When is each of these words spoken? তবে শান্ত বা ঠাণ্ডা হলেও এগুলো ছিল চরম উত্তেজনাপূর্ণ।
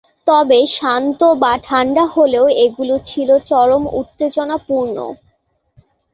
তবে 0.27 0.59
শান্ত 0.75 1.19
বা 1.41 1.53
ঠাণ্ডা 1.65 2.03
হলেও 2.15 2.45
এগুলো 2.65 2.95
ছিল 3.09 3.29
চরম 3.49 3.83
উত্তেজনাপূর্ণ। 3.99 4.97